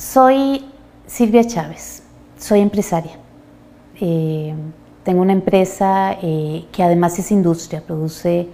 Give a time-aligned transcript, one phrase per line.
[0.00, 0.64] Soy
[1.06, 2.02] Silvia Chávez,
[2.38, 3.18] soy empresaria.
[4.00, 4.54] Eh,
[5.04, 8.48] tengo una empresa eh, que además es industria, produce,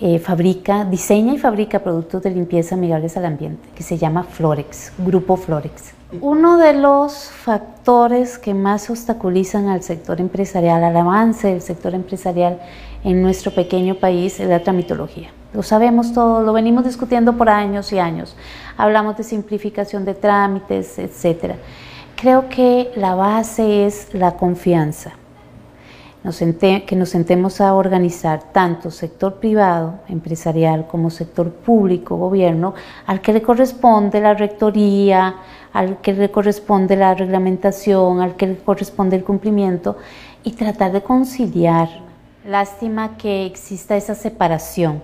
[0.00, 4.94] eh, fabrica, diseña y fabrica productos de limpieza amigables al ambiente, que se llama Florex,
[4.96, 5.92] Grupo Florex.
[6.22, 12.58] Uno de los factores que más obstaculizan al sector empresarial, al avance del sector empresarial
[13.04, 15.28] en nuestro pequeño país es la tramitología.
[15.56, 18.36] Lo sabemos todo, lo venimos discutiendo por años y años.
[18.76, 21.54] Hablamos de simplificación de trámites, etc.
[22.14, 25.14] Creo que la base es la confianza
[26.86, 32.74] que nos sentemos a organizar tanto sector privado, empresarial, como sector público, gobierno,
[33.06, 35.36] al que le corresponde la rectoría,
[35.72, 39.98] al que le corresponde la reglamentación, al que le corresponde el cumplimiento,
[40.42, 41.88] y tratar de conciliar.
[42.44, 45.02] Lástima que exista esa separación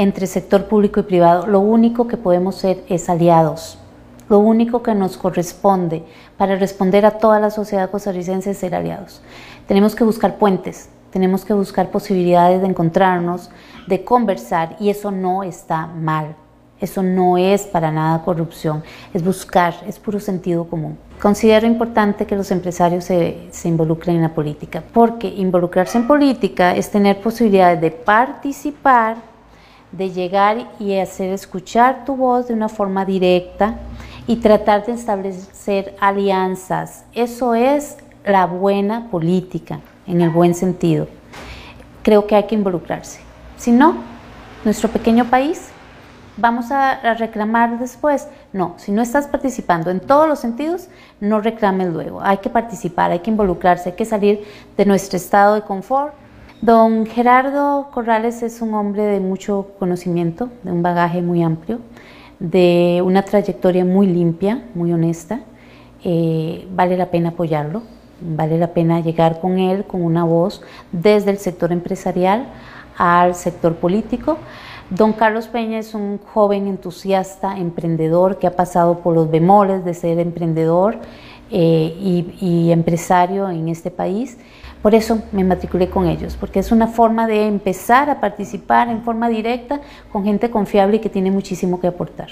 [0.00, 1.46] entre sector público y privado.
[1.46, 3.78] Lo único que podemos ser es aliados.
[4.30, 6.04] Lo único que nos corresponde
[6.38, 9.20] para responder a toda la sociedad costarricense es ser aliados.
[9.68, 13.50] Tenemos que buscar puentes, tenemos que buscar posibilidades de encontrarnos,
[13.88, 16.34] de conversar y eso no está mal.
[16.80, 20.96] Eso no es para nada corrupción, es buscar, es puro sentido común.
[21.20, 26.74] Considero importante que los empresarios se, se, involucren en la política, porque involucrarse en política
[26.74, 29.29] es tener posibilidades de participar,
[29.92, 33.78] de llegar y hacer escuchar tu voz de una forma directa
[34.26, 37.04] y tratar de establecer alianzas.
[37.12, 41.08] Eso es la buena política, en el buen sentido.
[42.02, 43.20] Creo que hay que involucrarse.
[43.56, 43.96] Si no,
[44.64, 45.70] nuestro pequeño país,
[46.36, 48.28] vamos a, reclamar después.
[48.52, 50.88] No, si no estás participando en todos los sentidos,
[51.20, 52.20] no reclames luego.
[52.22, 54.44] Hay que participar, hay que involucrarse, hay que salir
[54.76, 56.14] de nuestro estado de confort.
[56.62, 61.78] Don Gerardo Corrales es un hombre de mucho conocimiento, de un bagaje muy amplio,
[62.38, 65.40] de una trayectoria muy limpia, muy honesta.
[66.04, 67.80] Eh, vale la pena apoyarlo.
[68.20, 70.60] Vale la pena llegar con él con una voz
[70.92, 72.48] desde el sector empresarial
[72.98, 74.36] al sector político.
[74.90, 79.94] Don Carlos Peña es un joven entusiasta, emprendedor, que ha pasado por los bemoles de
[79.94, 80.98] ser emprendedor
[81.50, 84.36] eh, y, y empresario en este país.
[84.82, 89.02] Por eso me matriculé con ellos, porque es una forma de empezar a participar en
[89.02, 89.80] forma directa
[90.10, 92.28] con gente confiable y que tiene muchísimo que aportar.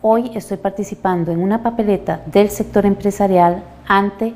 [0.00, 4.34] Hoy estoy participando en una papeleta del sector empresarial ante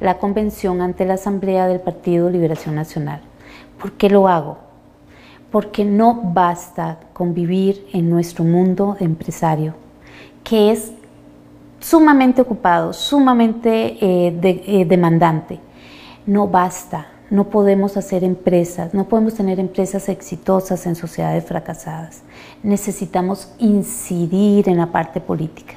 [0.00, 3.20] la convención ante la Asamblea del Partido Liberación Nacional.
[3.80, 4.58] ¿Por qué lo hago?
[5.50, 9.74] Porque no basta convivir en nuestro mundo de empresario,
[10.44, 10.92] que es
[11.80, 15.60] sumamente ocupado, sumamente eh, eh, demandante.
[16.26, 22.22] No basta, no podemos hacer empresas, no podemos tener empresas exitosas en sociedades fracasadas.
[22.62, 25.74] Necesitamos incidir en la parte política.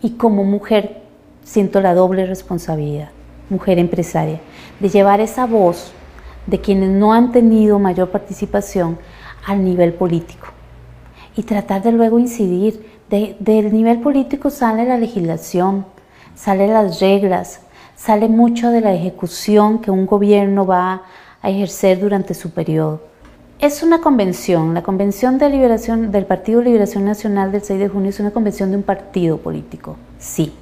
[0.00, 1.02] Y como mujer
[1.42, 3.10] siento la doble responsabilidad
[3.50, 4.40] mujer empresaria,
[4.80, 5.92] de llevar esa voz
[6.46, 8.98] de quienes no han tenido mayor participación
[9.46, 10.48] al nivel político
[11.36, 12.98] y tratar de luego incidir.
[13.08, 15.86] del nivel político sale la legislación,
[16.34, 17.60] salen las reglas,
[17.98, 21.02] sale mucho de la ejecución que un gobierno va
[21.42, 23.02] a ejercer durante su periodo.
[23.58, 28.10] Es una convención, la convención de liberación del Partido Liberación Nacional del 6 de junio
[28.10, 30.52] es una convención de un partido político, sí,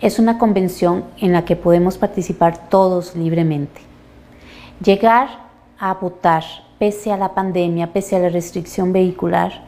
[0.00, 3.80] es una convención en la que podemos participar todos libremente.
[4.84, 5.28] Llegar
[5.78, 6.42] a votar
[6.80, 9.62] pese a la pandemia, pese a la restricción vehicular,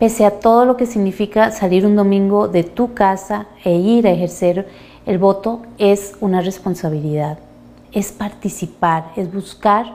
[0.00, 4.10] pese a todo lo que significa salir un domingo de tu casa e ir a
[4.10, 4.66] ejercer
[5.08, 7.38] el voto, es una responsabilidad,
[7.92, 9.86] es participar, es buscar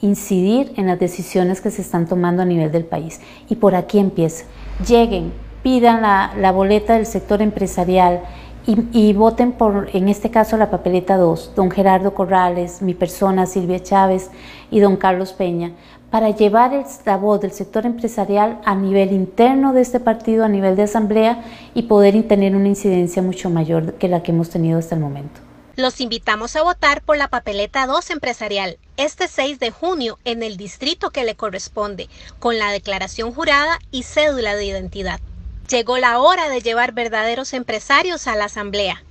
[0.00, 3.20] incidir en las decisiones que se están tomando a nivel del país.
[3.48, 4.44] Y por aquí empieza.
[4.86, 5.32] Lleguen,
[5.64, 8.22] pidan la, boleta del sector empresarial,
[8.66, 13.82] y, voten por, en este caso, la papeleta 2, don Gerardo Corrales, mi persona, Silvia
[13.82, 14.30] Chávez
[14.70, 15.72] y don Carlos Peña,
[16.10, 20.76] para llevar la voz del sector empresarial a nivel interno de este partido, a nivel
[20.76, 21.44] de asamblea
[21.74, 25.40] y poder tener una incidencia mucho mayor que la que hemos tenido hasta el momento.
[25.76, 30.56] Los invitamos a votar por la papeleta 2 empresarial este 6 de junio en el
[30.56, 32.08] distrito que le corresponde,
[32.38, 35.20] con la declaración jurada y cédula de identidad.
[35.70, 39.02] Llegó la hora de llevar verdaderos empresarios a la Asamblea.